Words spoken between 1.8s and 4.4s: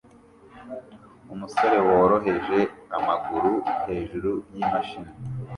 woroheje amaguru hejuru